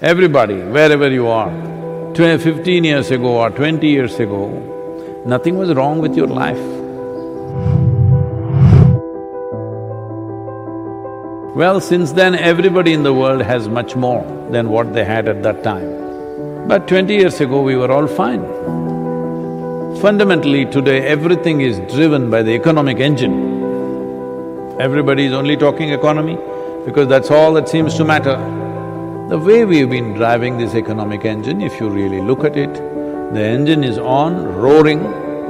Everybody, 0.00 0.54
wherever 0.54 1.10
you 1.10 1.26
are, 1.26 1.50
tw- 2.12 2.40
15 2.40 2.84
years 2.84 3.10
ago 3.10 3.38
or 3.38 3.50
20 3.50 3.84
years 3.84 4.20
ago, 4.20 5.22
nothing 5.26 5.58
was 5.58 5.72
wrong 5.74 6.00
with 6.00 6.16
your 6.16 6.28
life. 6.28 6.56
Well, 11.56 11.80
since 11.80 12.12
then, 12.12 12.36
everybody 12.36 12.92
in 12.92 13.02
the 13.02 13.12
world 13.12 13.42
has 13.42 13.68
much 13.68 13.96
more 13.96 14.22
than 14.52 14.68
what 14.68 14.92
they 14.94 15.04
had 15.04 15.28
at 15.28 15.42
that 15.42 15.64
time. 15.64 16.68
But 16.68 16.86
twenty 16.86 17.16
years 17.16 17.40
ago, 17.40 17.60
we 17.60 17.74
were 17.74 17.90
all 17.90 18.06
fine. 18.06 18.42
Fundamentally, 20.00 20.66
today, 20.66 21.08
everything 21.08 21.60
is 21.60 21.80
driven 21.92 22.30
by 22.30 22.44
the 22.44 22.52
economic 22.52 22.98
engine. 22.98 24.78
Everybody 24.80 25.26
is 25.26 25.32
only 25.32 25.56
talking 25.56 25.90
economy 25.90 26.38
because 26.84 27.08
that's 27.08 27.32
all 27.32 27.52
that 27.54 27.68
seems 27.68 27.94
to 27.94 28.04
matter. 28.04 28.67
The 29.28 29.38
way 29.38 29.66
we've 29.66 29.90
been 29.90 30.14
driving 30.14 30.56
this 30.56 30.74
economic 30.74 31.26
engine, 31.26 31.60
if 31.60 31.78
you 31.78 31.90
really 31.90 32.22
look 32.22 32.44
at 32.44 32.56
it, 32.56 32.72
the 33.34 33.42
engine 33.42 33.84
is 33.84 33.98
on, 33.98 34.42
roaring, 34.54 35.00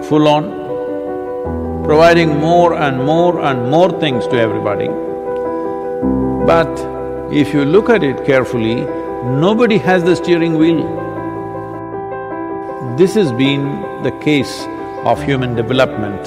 full 0.03 0.27
on, 0.27 1.85
providing 1.85 2.41
more 2.41 2.75
and 2.75 2.99
more 3.05 3.39
and 3.41 3.71
more 3.71 3.89
things 4.01 4.27
to 4.27 4.37
everybody. 4.37 4.89
But 6.45 6.69
if 7.33 7.55
you 7.55 7.65
look 7.65 7.89
at 7.89 8.03
it 8.03 8.25
carefully, 8.27 8.81
nobody 9.45 9.79
has 9.79 10.03
the 10.03 10.17
steering 10.17 10.59
wheel. 10.59 10.83
This 12.97 13.15
has 13.15 13.31
been 13.31 14.03
the 14.03 14.11
case 14.25 14.65
of 15.05 15.23
human 15.23 15.55
development 15.55 16.27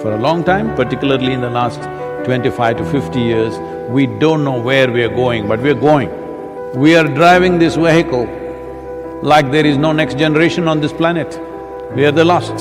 for 0.00 0.14
a 0.14 0.18
long 0.18 0.42
time, 0.44 0.74
particularly 0.76 1.34
in 1.34 1.42
the 1.42 1.50
last 1.50 1.82
twenty-five 2.24 2.78
to 2.78 2.86
fifty 2.86 3.20
years. 3.20 3.58
We 3.90 4.06
don't 4.06 4.44
know 4.44 4.58
where 4.58 4.90
we 4.90 5.02
are 5.02 5.14
going, 5.14 5.46
but 5.46 5.60
we 5.60 5.68
are 5.68 5.74
going. 5.74 6.19
We 6.74 6.94
are 6.94 7.02
driving 7.02 7.58
this 7.58 7.74
vehicle 7.74 8.28
like 9.22 9.50
there 9.50 9.66
is 9.66 9.76
no 9.76 9.90
next 9.90 10.16
generation 10.16 10.68
on 10.68 10.80
this 10.80 10.92
planet. 10.92 11.36
We 11.96 12.06
are 12.06 12.12
the 12.12 12.24
last. 12.24 12.56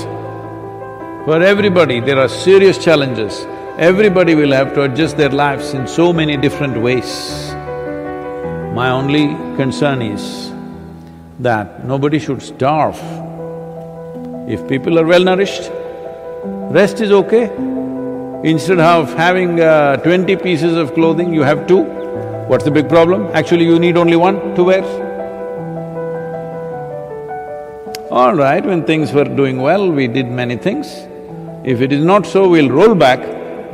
For 1.25 1.43
everybody, 1.43 1.99
there 1.99 2.17
are 2.17 2.27
serious 2.27 2.83
challenges. 2.83 3.45
Everybody 3.77 4.33
will 4.33 4.51
have 4.51 4.73
to 4.73 4.81
adjust 4.81 5.15
their 5.15 5.29
lives 5.29 5.75
in 5.75 5.87
so 5.87 6.11
many 6.11 6.37
different 6.37 6.81
ways. 6.81 7.51
My 8.73 8.89
only 8.89 9.27
concern 9.57 10.01
is 10.01 10.51
that 11.39 11.85
nobody 11.85 12.17
should 12.17 12.41
starve. 12.41 12.99
If 14.49 14.67
people 14.67 14.97
are 14.97 15.05
well 15.05 15.23
nourished, 15.23 15.69
rest 16.71 16.99
is 16.99 17.11
okay. 17.11 17.43
Instead 18.43 18.79
of 18.79 19.13
having 19.13 19.59
uh, 19.59 19.97
twenty 19.97 20.35
pieces 20.35 20.77
of 20.77 20.95
clothing, 20.95 21.31
you 21.31 21.43
have 21.43 21.67
two. 21.67 21.99
What's 22.49 22.63
the 22.63 22.71
big 22.71 22.89
problem? 22.89 23.29
Actually, 23.35 23.65
you 23.65 23.77
need 23.77 23.95
only 23.95 24.15
one 24.15 24.55
to 24.55 24.63
wear. 24.63 24.83
All 28.09 28.33
right, 28.33 28.65
when 28.65 28.85
things 28.85 29.13
were 29.13 29.25
doing 29.25 29.61
well, 29.61 29.91
we 29.91 30.07
did 30.07 30.31
many 30.31 30.57
things. 30.57 30.87
If 31.63 31.79
it 31.81 31.93
is 31.93 32.03
not 32.03 32.25
so, 32.25 32.49
we'll 32.49 32.71
roll 32.71 32.95
back. 32.95 33.19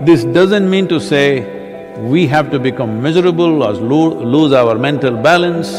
This 0.05 0.25
doesn't 0.25 0.69
mean 0.69 0.89
to 0.89 0.99
say 0.99 1.95
we 1.99 2.27
have 2.27 2.51
to 2.51 2.59
become 2.59 3.01
miserable 3.01 3.63
or 3.63 3.71
lo 3.71 4.09
lose 4.09 4.51
our 4.51 4.77
mental 4.77 5.15
balance 5.15 5.69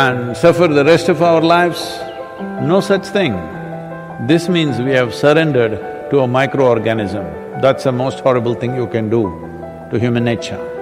and 0.00 0.34
suffer 0.34 0.68
the 0.68 0.86
rest 0.86 1.10
of 1.10 1.20
our 1.20 1.42
lives. 1.42 1.98
No 2.62 2.80
such 2.80 3.04
thing. 3.08 3.34
This 4.26 4.48
means 4.48 4.78
we 4.78 4.92
have 4.92 5.14
surrendered 5.14 5.72
to 6.10 6.20
a 6.20 6.26
microorganism. 6.26 7.60
That's 7.60 7.84
the 7.84 7.92
most 7.92 8.20
horrible 8.20 8.54
thing 8.54 8.74
you 8.74 8.86
can 8.86 9.10
do 9.10 9.22
to 9.90 9.98
human 9.98 10.24
nature. 10.24 10.75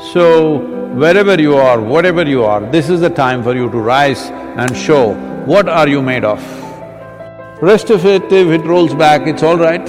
So, 0.00 0.56
wherever 0.94 1.38
you 1.38 1.56
are, 1.56 1.78
whatever 1.78 2.26
you 2.26 2.42
are, 2.42 2.60
this 2.70 2.88
is 2.88 3.02
the 3.02 3.10
time 3.10 3.42
for 3.42 3.54
you 3.54 3.70
to 3.70 3.78
rise 3.78 4.30
and 4.30 4.74
show 4.74 5.12
what 5.44 5.68
are 5.68 5.86
you 5.86 6.00
made 6.00 6.24
of. 6.24 6.42
Rest 7.62 7.90
of 7.90 8.06
it, 8.06 8.24
if 8.32 8.48
it 8.48 8.64
rolls 8.64 8.94
back, 8.94 9.26
it's 9.26 9.42
all 9.42 9.58
right. 9.58 9.86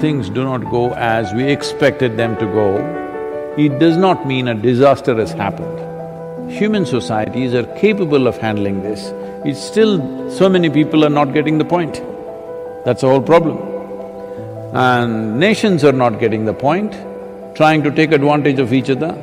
Things 0.00 0.28
do 0.28 0.42
not 0.42 0.68
go 0.68 0.92
as 0.94 1.32
we 1.32 1.44
expected 1.44 2.16
them 2.16 2.36
to 2.38 2.44
go. 2.46 3.54
It 3.56 3.78
does 3.78 3.96
not 3.96 4.26
mean 4.26 4.48
a 4.48 4.54
disaster 4.54 5.14
has 5.14 5.30
happened. 5.30 6.50
Human 6.50 6.84
societies 6.84 7.54
are 7.54 7.66
capable 7.78 8.26
of 8.26 8.36
handling 8.38 8.82
this. 8.82 9.12
It's 9.46 9.60
still, 9.60 10.28
so 10.28 10.48
many 10.48 10.70
people 10.70 11.04
are 11.04 11.10
not 11.20 11.32
getting 11.32 11.58
the 11.58 11.64
point. 11.64 12.02
That's 12.84 13.02
the 13.02 13.08
whole 13.08 13.22
problem. 13.22 13.58
And 14.74 15.38
nations 15.38 15.84
are 15.84 15.92
not 15.92 16.18
getting 16.18 16.46
the 16.46 16.52
point, 16.52 16.92
trying 17.54 17.84
to 17.84 17.92
take 17.92 18.10
advantage 18.10 18.58
of 18.58 18.72
each 18.72 18.90
other. 18.90 19.16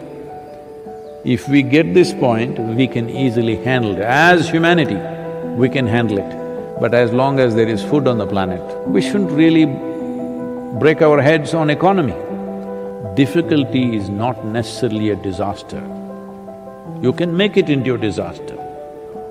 If 1.25 1.47
we 1.47 1.63
get 1.63 1.93
this 1.93 2.13
point, 2.13 2.59
we 2.59 2.85
can 2.85 3.09
easily 3.09 3.55
handle 3.55 3.95
it. 3.95 3.99
As 3.99 4.49
humanity, 4.49 4.97
we 5.55 5.69
can 5.69 5.87
handle 5.87 6.17
it. 6.17 6.79
But 6.81 6.93
as 6.93 7.13
long 7.13 7.39
as 7.39 7.55
there 7.55 7.69
is 7.69 7.81
food 7.81 8.09
on 8.09 8.17
the 8.17 8.27
planet, 8.27 8.61
we 8.89 9.01
shouldn't 9.01 9.31
really 9.31 9.65
break 10.79 11.01
our 11.01 11.21
heads 11.21 11.53
on 11.53 11.69
economy. 11.69 12.13
Difficulty 13.15 13.95
is 13.95 14.09
not 14.09 14.43
necessarily 14.43 15.11
a 15.11 15.15
disaster. 15.15 15.79
You 17.01 17.13
can 17.15 17.37
make 17.37 17.55
it 17.55 17.69
into 17.69 17.93
a 17.93 17.97
disaster. 17.97 18.57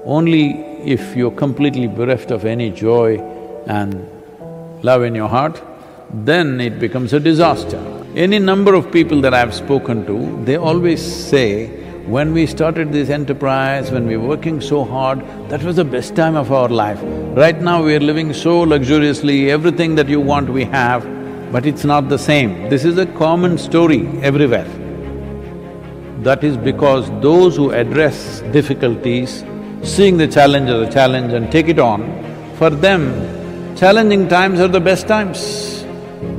Only 0.07 0.63
if 0.95 1.15
you're 1.15 1.31
completely 1.31 1.89
bereft 1.89 2.31
of 2.31 2.47
any 2.47 2.71
joy 2.71 3.19
and 3.67 4.09
love 4.83 5.03
in 5.03 5.15
your 5.15 5.29
heart, 5.29 5.63
then 6.11 6.59
it 6.59 6.81
becomes 6.81 7.13
a 7.13 7.21
disaster. 7.21 7.83
Any 8.17 8.39
number 8.39 8.73
of 8.73 8.91
people 8.91 9.21
that 9.21 9.35
I've 9.35 9.55
spoken 9.55 10.07
to, 10.07 10.43
they 10.45 10.57
always 10.57 11.03
say, 11.03 11.82
when 12.07 12.33
we 12.33 12.47
started 12.47 12.93
this 12.93 13.11
enterprise, 13.11 13.93
when 13.93 14.09
we 14.09 14.17
were 14.17 14.27
working 14.27 14.61
so 14.61 14.85
hard, 14.85 15.21
that 15.49 15.63
was 15.63 15.77
the 15.77 15.85
best 15.85 16.17
time 16.17 16.35
of 16.35 16.51
our 16.51 16.69
life. 16.69 16.99
Right 17.37 17.61
now 17.61 17.81
we 17.83 17.95
are 17.95 18.01
living 18.01 18.33
so 18.33 18.63
luxuriously, 18.63 19.53
everything 19.53 19.95
that 19.95 20.09
you 20.09 20.21
want 20.21 20.49
we 20.49 20.65
have, 20.65 21.05
but 21.53 21.65
it's 21.65 21.85
not 21.85 22.09
the 22.09 22.19
same. 22.19 22.69
This 22.69 22.85
is 22.85 22.99
a 22.99 23.07
common 23.07 23.57
story 23.57 24.09
everywhere. 24.21 24.69
That 26.23 26.43
is 26.43 26.57
because 26.57 27.09
those 27.21 27.57
who 27.57 27.71
address 27.71 28.41
difficulties, 28.53 29.45
seeing 29.85 30.17
the 30.17 30.27
challenge 30.27 30.71
as 30.71 30.89
a 30.89 30.93
challenge 30.93 31.33
and 31.33 31.53
take 31.53 31.69
it 31.69 31.79
on, 31.79 32.03
for 32.57 32.71
them, 32.71 33.77
challenging 33.77 34.29
times 34.29 34.59
are 34.59 34.69
the 34.69 34.81
best 34.81 35.07
times. 35.07 35.85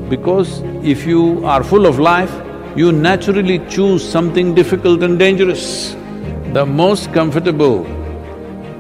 Because 0.10 0.60
if 0.84 1.06
you 1.06 1.46
are 1.46 1.64
full 1.64 1.86
of 1.86 2.00
life, 2.00 2.32
you 2.76 2.92
naturally 2.92 3.60
choose 3.70 4.04
something 4.04 4.56
difficult 4.56 5.04
and 5.04 5.20
dangerous. 5.20 5.96
The 6.54 6.66
most 6.66 7.14
comfortable 7.14 7.86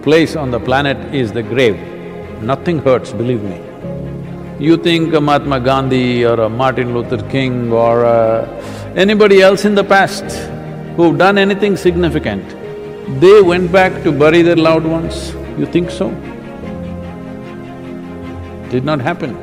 place 0.02 0.36
on 0.36 0.50
the 0.50 0.60
planet 0.60 0.98
is 1.14 1.32
the 1.32 1.44
grave. 1.44 1.78
Nothing 2.42 2.80
hurts, 2.80 3.12
believe 3.12 3.44
me. 3.44 3.62
You 4.60 4.78
think 4.78 5.14
a 5.14 5.22
Mahatma 5.22 5.60
Gandhi 5.60 6.26
or 6.26 6.40
a 6.42 6.50
Martin 6.50 6.94
Luther 6.96 7.22
King 7.30 7.72
or 7.72 8.04
uh, 8.04 8.46
anybody 8.96 9.42
else 9.42 9.64
in 9.64 9.76
the 9.76 9.84
past 9.84 10.24
who've 10.96 11.18
done 11.18 11.38
anything 11.38 11.78
significant, 11.78 12.44
they 13.22 13.42
went 13.42 13.72
back 13.72 14.04
to 14.04 14.12
bury 14.12 14.42
their 14.42 14.56
loved 14.56 14.88
ones. 14.88 15.34
You 15.58 15.68
think 15.68 15.92
so? 15.92 16.10
Did 18.72 18.86
not 18.86 19.02
happen. 19.02 19.38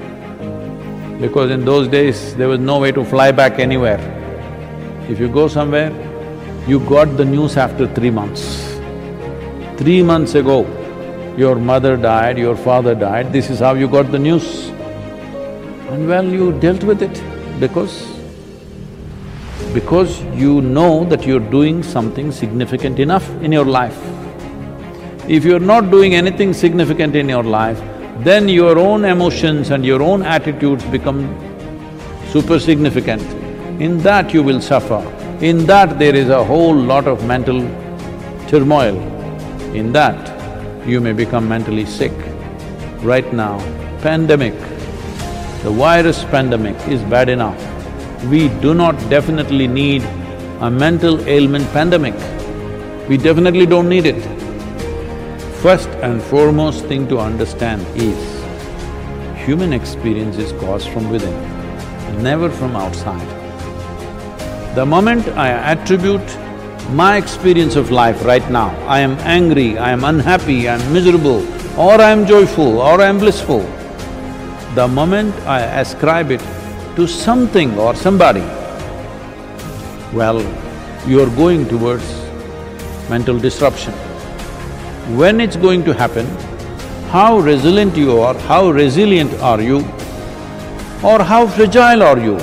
Because 1.21 1.51
in 1.53 1.65
those 1.65 1.87
days, 1.87 2.35
there 2.35 2.49
was 2.49 2.59
no 2.59 2.81
way 2.81 2.91
to 2.91 3.05
fly 3.05 3.31
back 3.31 3.61
anywhere. 3.61 4.20
If 5.11 5.19
you 5.19 5.29
go 5.29 5.49
somewhere, 5.49 5.91
you 6.69 6.79
got 6.89 7.17
the 7.17 7.25
news 7.25 7.57
after 7.57 7.89
three 7.95 8.11
months. 8.11 8.43
Three 9.77 10.05
months 10.05 10.37
ago, 10.37 10.61
your 11.37 11.57
mother 11.57 11.97
died, 11.97 12.39
your 12.39 12.55
father 12.55 12.95
died, 12.95 13.33
this 13.33 13.51
is 13.51 13.59
how 13.59 13.75
you 13.75 13.89
got 13.89 14.13
the 14.13 14.21
news. 14.21 14.69
And 15.89 16.07
well, 16.07 16.25
you 16.25 16.53
dealt 16.61 16.85
with 16.85 17.03
it 17.03 17.21
because… 17.59 18.07
because 19.75 20.23
you 20.45 20.61
know 20.61 21.05
that 21.07 21.27
you're 21.27 21.51
doing 21.57 21.83
something 21.83 22.31
significant 22.31 23.01
enough 23.01 23.29
in 23.43 23.51
your 23.51 23.65
life. 23.65 23.99
If 25.27 25.45
you're 25.45 25.67
not 25.73 25.91
doing 25.91 26.15
anything 26.15 26.53
significant 26.53 27.17
in 27.17 27.29
your 27.29 27.43
life, 27.43 27.83
then 28.23 28.49
your 28.49 28.79
own 28.79 29.05
emotions 29.05 29.71
and 29.71 29.85
your 29.85 30.03
own 30.03 30.23
attitudes 30.23 30.85
become 30.85 31.23
super 32.31 32.61
significant 32.61 33.23
in 33.81 33.97
that 34.01 34.35
you 34.35 34.43
will 34.43 34.61
suffer. 34.61 35.01
In 35.41 35.65
that 35.65 35.99
there 35.99 36.15
is 36.15 36.29
a 36.29 36.45
whole 36.45 36.77
lot 36.77 37.07
of 37.07 37.25
mental 37.27 37.61
turmoil. 38.47 38.97
In 39.75 39.91
that 39.93 40.87
you 40.87 41.01
may 41.01 41.13
become 41.13 41.49
mentally 41.49 41.87
sick. 41.87 42.13
Right 43.01 43.33
now, 43.33 43.59
pandemic, 44.03 44.53
the 45.63 45.71
virus 45.71 46.25
pandemic 46.25 46.77
is 46.89 47.01
bad 47.15 47.31
enough. 47.31 47.59
We 48.27 48.49
do 48.61 48.75
not 48.75 48.97
definitely 49.09 49.67
need 49.67 50.03
a 50.61 50.71
mental 50.71 51.27
ailment 51.27 51.67
pandemic. 51.73 52.15
We 53.09 53.17
definitely 53.17 53.65
don't 53.65 53.89
need 53.89 54.05
it. 54.05 54.23
First 55.63 55.89
and 56.09 56.23
foremost 56.23 56.85
thing 56.85 57.09
to 57.09 57.19
understand 57.19 57.81
is, 57.97 58.21
human 59.47 59.73
experience 59.73 60.37
is 60.37 60.53
caused 60.61 60.91
from 60.91 61.11
within, 61.11 61.37
never 62.23 62.51
from 62.51 62.77
outside. 62.77 63.40
The 64.75 64.87
moment 64.87 65.27
I 65.31 65.49
attribute 65.49 66.39
my 66.93 67.17
experience 67.17 67.75
of 67.75 67.91
life 67.91 68.25
right 68.25 68.49
now, 68.51 68.69
I 68.87 69.01
am 69.01 69.19
angry, 69.19 69.77
I 69.77 69.91
am 69.91 70.05
unhappy, 70.05 70.69
I 70.69 70.77
am 70.77 70.93
miserable, 70.93 71.45
or 71.77 72.01
I 72.01 72.11
am 72.11 72.25
joyful, 72.25 72.79
or 72.79 73.01
I 73.01 73.07
am 73.07 73.19
blissful, 73.19 73.63
the 74.77 74.87
moment 74.87 75.35
I 75.41 75.61
ascribe 75.81 76.31
it 76.31 76.41
to 76.95 77.09
something 77.09 77.77
or 77.77 77.97
somebody, 77.97 78.43
well, 80.13 80.41
you 81.05 81.21
are 81.21 81.31
going 81.35 81.67
towards 81.67 82.09
mental 83.11 83.41
disruption. 83.41 83.93
When 85.17 85.41
it's 85.41 85.57
going 85.57 85.85
to 85.85 85.93
happen, 85.93 86.27
how 87.09 87.41
resilient 87.41 87.97
you 87.97 88.21
are, 88.21 88.39
how 88.39 88.71
resilient 88.71 89.35
are 89.41 89.61
you, 89.61 89.79
or 91.03 91.21
how 91.25 91.49
fragile 91.49 92.05
are 92.05 92.21
you, 92.21 92.39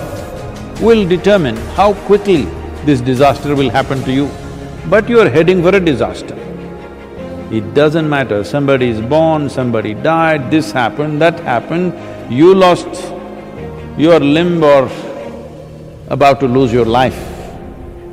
will 0.81 1.07
determine 1.07 1.55
how 1.75 1.93
quickly 2.05 2.43
this 2.85 3.01
disaster 3.01 3.55
will 3.55 3.69
happen 3.69 4.03
to 4.03 4.11
you, 4.11 4.29
but 4.89 5.09
you 5.09 5.19
are 5.19 5.29
heading 5.29 5.63
for 5.63 5.75
a 5.75 5.79
disaster. 5.79 6.35
It 7.51 7.73
doesn't 7.73 8.07
matter, 8.07 8.43
somebody 8.43 8.89
is 8.89 9.01
born, 9.01 9.49
somebody 9.49 9.95
died, 9.95 10.51
this 10.51 10.71
happened, 10.71 11.21
that 11.21 11.39
happened, 11.39 11.93
you 12.31 12.53
lost 12.53 12.87
your 13.97 14.19
limb 14.19 14.63
or 14.63 14.89
about 16.09 16.39
to 16.41 16.47
lose 16.47 16.71
your 16.71 16.85
life. 16.85 17.17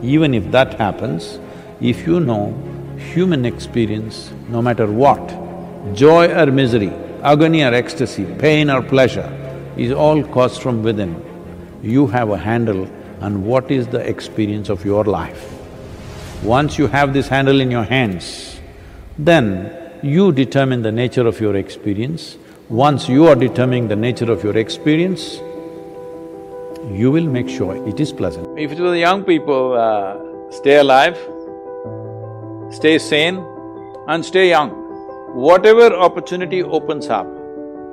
Even 0.02 0.32
if 0.32 0.50
that 0.50 0.74
happens, 0.74 1.38
if 1.80 2.06
you 2.06 2.20
know 2.20 2.54
human 2.96 3.44
experience, 3.44 4.32
no 4.48 4.62
matter 4.62 4.86
what, 4.86 5.22
joy 5.94 6.32
or 6.32 6.46
misery, 6.46 6.90
agony 7.22 7.62
or 7.62 7.74
ecstasy, 7.74 8.24
pain 8.38 8.70
or 8.70 8.82
pleasure, 8.82 9.30
is 9.76 9.92
all 9.92 10.24
caused 10.24 10.62
from 10.62 10.82
within 10.82 11.33
you 11.84 12.06
have 12.06 12.30
a 12.30 12.38
handle 12.38 12.88
on 13.20 13.44
what 13.44 13.70
is 13.70 13.86
the 13.88 14.00
experience 14.00 14.68
of 14.68 14.84
your 14.84 15.04
life. 15.04 15.52
Once 16.42 16.78
you 16.78 16.86
have 16.86 17.12
this 17.12 17.28
handle 17.28 17.60
in 17.60 17.70
your 17.70 17.84
hands, 17.84 18.60
then 19.18 19.98
you 20.02 20.32
determine 20.32 20.82
the 20.82 20.92
nature 20.92 21.26
of 21.26 21.40
your 21.40 21.56
experience. 21.56 22.36
Once 22.68 23.08
you 23.08 23.26
are 23.26 23.34
determining 23.34 23.88
the 23.88 23.96
nature 23.96 24.30
of 24.30 24.42
your 24.42 24.56
experience, 24.56 25.36
you 26.92 27.10
will 27.10 27.26
make 27.26 27.48
sure 27.48 27.76
it 27.88 27.98
is 28.00 28.12
pleasant. 28.12 28.58
If 28.58 28.72
it 28.72 28.78
was 28.78 28.92
the 28.92 28.98
young 28.98 29.24
people, 29.24 29.72
uh, 29.72 30.50
stay 30.50 30.76
alive, 30.76 31.16
stay 32.70 32.98
sane 32.98 33.42
and 34.08 34.24
stay 34.24 34.48
young. 34.50 34.70
Whatever 35.34 35.94
opportunity 35.94 36.62
opens 36.62 37.08
up, 37.08 37.26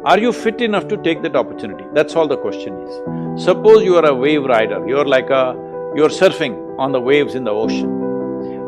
are 0.03 0.17
you 0.17 0.33
fit 0.33 0.61
enough 0.61 0.87
to 0.87 0.97
take 0.97 1.21
that 1.21 1.35
opportunity? 1.35 1.85
That's 1.93 2.15
all 2.15 2.27
the 2.27 2.37
question 2.37 2.73
is. 2.81 3.43
Suppose 3.43 3.83
you 3.83 3.97
are 3.97 4.05
a 4.05 4.15
wave 4.15 4.43
rider, 4.45 4.83
you're 4.87 5.05
like 5.05 5.29
a… 5.29 5.53
you're 5.95 6.09
surfing 6.09 6.55
on 6.79 6.91
the 6.91 6.99
waves 6.99 7.35
in 7.35 7.43
the 7.43 7.51
ocean. 7.51 7.89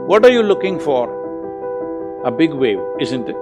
What 0.08 0.26
are 0.26 0.30
you 0.30 0.44
looking 0.44 0.80
for? 0.80 1.10
A 2.24 2.32
big 2.32 2.54
wave, 2.54 2.80
isn't 3.00 3.28
it? 3.28 3.36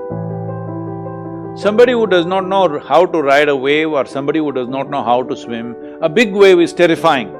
Somebody 1.60 1.92
who 1.92 2.08
does 2.08 2.26
not 2.26 2.48
know 2.48 2.80
how 2.80 3.06
to 3.06 3.22
ride 3.22 3.50
a 3.50 3.56
wave 3.56 3.92
or 3.92 4.06
somebody 4.06 4.40
who 4.40 4.54
does 4.54 4.70
not 4.70 4.90
know 4.90 5.04
how 5.04 5.24
to 5.24 5.36
swim, 5.36 5.76
a 6.02 6.08
big 6.08 6.34
wave 6.34 6.62
is 6.62 6.72
terrifying. 6.72 7.32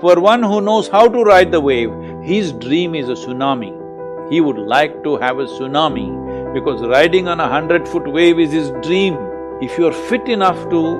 For 0.00 0.20
one 0.20 0.44
who 0.44 0.60
knows 0.60 0.86
how 0.86 1.08
to 1.08 1.24
ride 1.24 1.50
the 1.50 1.60
wave, 1.60 1.90
his 2.22 2.52
dream 2.52 2.94
is 2.94 3.08
a 3.08 3.14
tsunami. 3.14 4.30
He 4.30 4.40
would 4.40 4.58
like 4.58 5.02
to 5.02 5.16
have 5.16 5.40
a 5.40 5.46
tsunami 5.46 6.54
because 6.54 6.86
riding 6.86 7.26
on 7.26 7.40
a 7.40 7.48
hundred-foot 7.48 8.06
wave 8.12 8.38
is 8.38 8.52
his 8.52 8.70
dream. 8.82 9.16
If 9.60 9.76
you're 9.76 9.92
fit 9.92 10.28
enough 10.28 10.70
to 10.70 10.98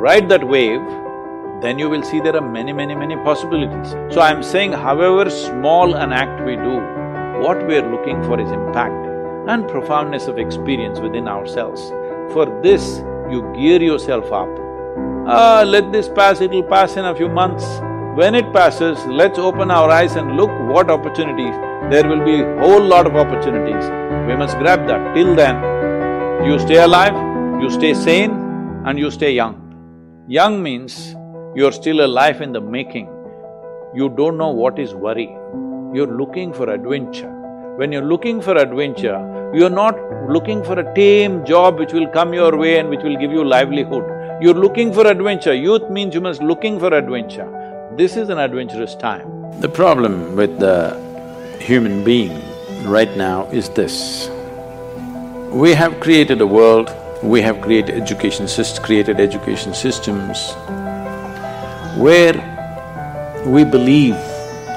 ride 0.00 0.30
that 0.30 0.42
wave, 0.42 0.80
then 1.60 1.78
you 1.78 1.90
will 1.90 2.02
see 2.02 2.20
there 2.20 2.34
are 2.36 2.40
many, 2.40 2.72
many, 2.72 2.94
many 2.94 3.16
possibilities. 3.16 3.90
So 4.14 4.22
I'm 4.22 4.42
saying 4.42 4.72
however 4.72 5.28
small 5.28 5.94
an 5.94 6.14
act 6.14 6.42
we 6.46 6.56
do, 6.56 6.76
what 7.42 7.66
we're 7.66 7.86
looking 7.86 8.22
for 8.22 8.40
is 8.40 8.50
impact 8.50 9.06
and 9.46 9.68
profoundness 9.68 10.26
of 10.26 10.38
experience 10.38 11.00
within 11.00 11.28
ourselves. 11.28 11.90
For 12.32 12.46
this, 12.62 13.00
you 13.30 13.42
gear 13.54 13.82
yourself 13.82 14.32
up. 14.32 14.48
Ah, 15.26 15.62
let 15.66 15.92
this 15.92 16.08
pass, 16.08 16.40
it'll 16.40 16.62
pass 16.62 16.96
in 16.96 17.04
a 17.04 17.14
few 17.14 17.28
months. 17.28 17.66
When 18.16 18.34
it 18.34 18.50
passes, 18.54 19.04
let's 19.04 19.38
open 19.38 19.70
our 19.70 19.90
eyes 19.90 20.16
and 20.16 20.34
look 20.34 20.50
what 20.70 20.90
opportunities. 20.90 21.54
There 21.90 22.08
will 22.08 22.24
be 22.24 22.40
a 22.40 22.58
whole 22.58 22.82
lot 22.82 23.06
of 23.06 23.16
opportunities. 23.16 23.84
We 24.26 24.34
must 24.34 24.56
grab 24.56 24.86
that. 24.86 25.14
Till 25.14 25.34
then, 25.34 25.56
you 26.46 26.58
stay 26.58 26.76
alive, 26.76 27.27
you 27.60 27.68
stay 27.70 27.92
sane 27.92 28.30
and 28.86 28.98
you 29.00 29.10
stay 29.10 29.32
young. 29.32 29.54
Young 30.28 30.62
means 30.62 31.16
you're 31.56 31.72
still 31.72 32.04
alive 32.04 32.40
in 32.40 32.52
the 32.52 32.60
making. 32.60 33.06
You 33.96 34.10
don't 34.10 34.38
know 34.38 34.50
what 34.50 34.78
is 34.78 34.94
worry. 34.94 35.26
You're 35.92 36.14
looking 36.20 36.52
for 36.52 36.70
adventure. 36.70 37.32
When 37.76 37.90
you're 37.90 38.04
looking 38.04 38.40
for 38.40 38.56
adventure, 38.56 39.50
you're 39.52 39.70
not 39.70 39.96
looking 40.30 40.62
for 40.62 40.78
a 40.78 40.94
tame 40.94 41.44
job 41.44 41.80
which 41.80 41.92
will 41.92 42.06
come 42.08 42.32
your 42.32 42.56
way 42.56 42.78
and 42.78 42.90
which 42.90 43.02
will 43.02 43.16
give 43.16 43.32
you 43.32 43.42
livelihood. 43.42 44.04
You're 44.40 44.54
looking 44.54 44.92
for 44.92 45.04
adventure. 45.08 45.52
Youth 45.52 45.90
means 45.90 46.14
you 46.14 46.20
must 46.20 46.40
looking 46.40 46.78
for 46.78 46.94
adventure. 46.94 47.48
This 47.96 48.16
is 48.16 48.28
an 48.28 48.38
adventurous 48.38 48.94
time. 48.94 49.26
The 49.60 49.68
problem 49.68 50.36
with 50.36 50.60
the 50.60 50.94
human 51.58 52.04
being 52.04 52.40
right 52.84 53.16
now 53.16 53.46
is 53.46 53.68
this. 53.70 54.28
We 55.50 55.74
have 55.74 55.98
created 55.98 56.40
a 56.40 56.46
world 56.46 56.94
we 57.22 57.42
have 57.42 57.60
created 57.60 57.96
education 57.96 58.46
created 58.82 59.18
education 59.18 59.74
systems 59.74 60.52
where 61.96 62.36
we 63.44 63.64
believe 63.64 64.14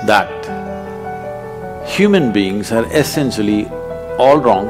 that 0.07 0.29
human 1.85 2.31
beings 2.31 2.71
are 2.71 2.85
essentially 2.93 3.67
all 4.17 4.39
wrong 4.39 4.67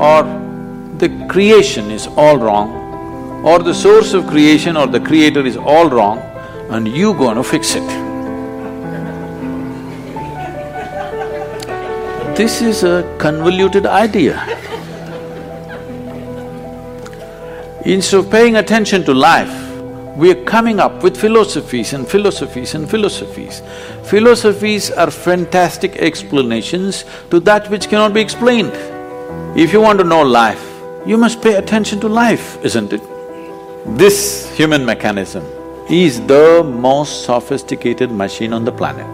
or 0.00 0.22
the 0.98 1.08
creation 1.28 1.90
is 1.92 2.08
all 2.16 2.36
wrong 2.36 3.44
or 3.44 3.60
the 3.60 3.72
source 3.72 4.12
of 4.12 4.26
creation 4.26 4.76
or 4.76 4.86
the 4.86 5.00
creator 5.00 5.46
is 5.46 5.56
all 5.56 5.88
wrong 5.88 6.18
and 6.70 6.88
you 6.88 7.14
gonna 7.14 7.44
fix 7.44 7.74
it. 7.76 7.86
This 12.36 12.62
is 12.62 12.82
a 12.84 13.16
convoluted 13.18 13.86
idea. 13.86 14.59
Instead 17.86 18.20
of 18.20 18.30
paying 18.30 18.56
attention 18.56 19.02
to 19.04 19.14
life, 19.14 19.50
we 20.14 20.30
are 20.30 20.44
coming 20.44 20.78
up 20.78 21.02
with 21.02 21.16
philosophies 21.16 21.94
and 21.94 22.06
philosophies 22.06 22.74
and 22.74 22.90
philosophies. 22.90 23.62
Philosophies 24.04 24.90
are 24.90 25.10
fantastic 25.10 25.96
explanations 25.96 27.06
to 27.30 27.40
that 27.40 27.70
which 27.70 27.88
cannot 27.88 28.12
be 28.12 28.20
explained. 28.20 28.72
If 29.58 29.72
you 29.72 29.80
want 29.80 29.98
to 29.98 30.04
know 30.04 30.20
life, 30.20 30.62
you 31.06 31.16
must 31.16 31.40
pay 31.40 31.54
attention 31.54 32.00
to 32.00 32.08
life, 32.08 32.62
isn't 32.62 32.92
it? 32.92 33.00
This 33.96 34.54
human 34.54 34.84
mechanism 34.84 35.42
is 35.88 36.20
the 36.26 36.62
most 36.62 37.24
sophisticated 37.24 38.10
machine 38.10 38.52
on 38.52 38.66
the 38.66 38.72
planet. 38.72 39.10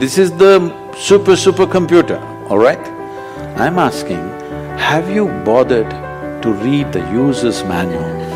This 0.00 0.16
is 0.16 0.30
the 0.32 0.72
super 0.96 1.32
supercomputer, 1.32 2.18
all 2.50 2.58
right? 2.58 2.80
I'm 3.58 3.78
asking, 3.78 4.26
have 4.78 5.10
you 5.10 5.26
bothered 5.44 5.92
to 6.42 6.52
read 6.52 6.92
the 6.92 7.00
user's 7.12 7.62
manual? 7.64 8.26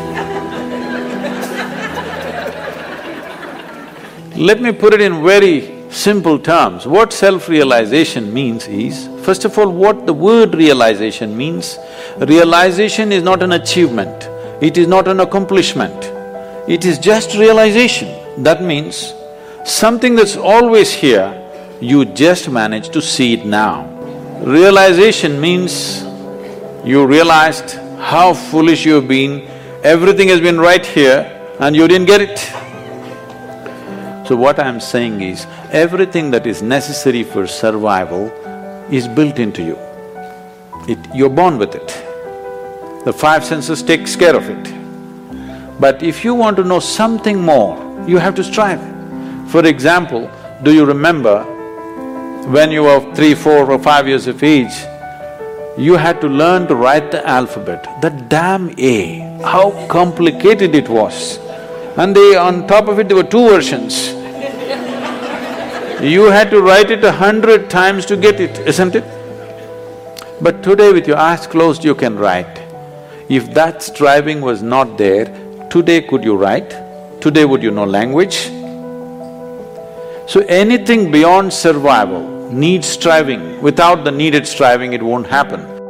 Let 4.37 4.61
me 4.61 4.71
put 4.71 4.93
it 4.93 5.01
in 5.01 5.23
very 5.23 5.81
simple 5.91 6.39
terms. 6.39 6.87
What 6.87 7.13
self-realization 7.13 8.33
means 8.33 8.67
is, 8.67 9.07
first 9.23 9.45
of 9.45 9.57
all, 9.59 9.69
what 9.69 10.05
the 10.05 10.13
word 10.13 10.55
realization 10.55 11.35
means. 11.35 11.77
Realization 12.17 13.11
is 13.11 13.23
not 13.23 13.43
an 13.43 13.51
achievement, 13.51 14.29
it 14.63 14.77
is 14.77 14.87
not 14.87 15.07
an 15.07 15.19
accomplishment, 15.19 15.93
it 16.67 16.85
is 16.85 16.97
just 16.97 17.35
realization. 17.35 18.07
That 18.43 18.63
means 18.63 19.13
something 19.65 20.15
that's 20.15 20.37
always 20.37 20.93
here, 20.93 21.37
you 21.81 22.05
just 22.05 22.49
manage 22.49 22.89
to 22.89 23.01
see 23.01 23.33
it 23.33 23.45
now. 23.45 23.85
Realization 24.43 25.39
means 25.41 26.03
you 26.83 27.05
realized 27.05 27.80
how 28.01 28.33
foolish 28.33 28.85
you've 28.85 29.07
been, 29.07 29.47
everything 29.83 30.27
has 30.27 30.41
been 30.41 30.59
right 30.59 30.85
here 30.85 31.37
and 31.59 31.75
you 31.75 31.87
didn't 31.87 32.07
get 32.07 32.21
it. 32.21 32.39
So 34.27 34.35
what 34.35 34.59
I'm 34.59 34.79
saying 34.79 35.21
is, 35.21 35.45
everything 35.71 36.31
that 36.31 36.47
is 36.47 36.61
necessary 36.61 37.23
for 37.23 37.45
survival 37.45 38.27
is 38.89 39.07
built 39.07 39.39
into 39.39 39.61
you. 39.63 39.77
It… 40.87 40.99
you're 41.13 41.29
born 41.29 41.57
with 41.57 41.75
it. 41.75 41.87
The 43.05 43.13
five 43.13 43.45
senses 43.45 43.83
takes 43.83 44.15
care 44.15 44.35
of 44.35 44.49
it. 44.49 45.79
But 45.79 46.03
if 46.03 46.23
you 46.23 46.33
want 46.33 46.57
to 46.57 46.63
know 46.63 46.79
something 46.79 47.41
more, 47.41 47.77
you 48.07 48.17
have 48.17 48.35
to 48.35 48.43
strive. 48.43 48.81
For 49.49 49.65
example, 49.65 50.29
do 50.63 50.73
you 50.73 50.85
remember 50.85 51.43
when 52.47 52.71
you 52.71 52.83
were 52.83 53.13
three, 53.15 53.35
four 53.35 53.71
or 53.71 53.79
five 53.79 54.07
years 54.07 54.27
of 54.27 54.43
age, 54.43 54.73
you 55.77 55.95
had 55.95 56.19
to 56.21 56.27
learn 56.27 56.67
to 56.67 56.75
write 56.75 57.11
the 57.11 57.25
alphabet, 57.25 58.01
the 58.01 58.09
damn 58.09 58.77
A, 58.77 59.19
how 59.43 59.71
complicated 59.87 60.75
it 60.75 60.89
was. 60.89 61.37
And 61.97 62.15
they… 62.15 62.35
on 62.35 62.67
top 62.67 62.87
of 62.87 62.99
it, 62.99 63.07
there 63.07 63.17
were 63.17 63.23
two 63.23 63.47
versions. 63.49 64.09
You 66.01 66.23
had 66.31 66.49
to 66.49 66.61
write 66.61 66.89
it 66.89 67.03
a 67.03 67.11
hundred 67.11 67.69
times 67.69 68.05
to 68.07 68.17
get 68.17 68.39
it, 68.39 68.57
isn't 68.67 68.95
it? 68.95 69.03
But 70.41 70.63
today 70.63 70.91
with 70.91 71.07
your 71.07 71.17
eyes 71.17 71.45
closed, 71.45 71.85
you 71.85 71.93
can 71.93 72.17
write. 72.17 72.59
If 73.29 73.53
that 73.53 73.83
striving 73.83 74.41
was 74.41 74.61
not 74.63 74.97
there, 74.97 75.25
today 75.69 76.01
could 76.01 76.23
you 76.23 76.35
write? 76.35 76.71
Today 77.21 77.45
would 77.45 77.61
you 77.61 77.71
know 77.71 77.85
language? 77.85 78.47
So 80.27 80.43
anything 80.49 81.11
beyond 81.11 81.53
survival 81.53 82.40
needs 82.51 82.87
striving. 82.87 83.61
Without 83.61 84.03
the 84.03 84.11
needed 84.11 84.47
striving, 84.47 84.93
it 84.93 85.01
won't 85.01 85.27
happen. 85.27 85.80